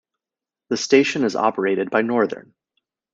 The 0.69 0.77
station 0.77 1.23
is 1.23 1.35
operated 1.35 1.91
by 1.91 2.01
Northern. 2.01 2.55